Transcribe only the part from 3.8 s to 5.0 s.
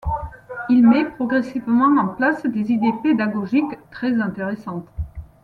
très intéressantes.